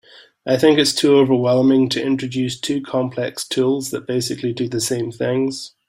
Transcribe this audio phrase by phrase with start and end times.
[0.47, 5.11] I think it’s too overwhelming to introduce two complex tools that basically do the same
[5.11, 5.75] things.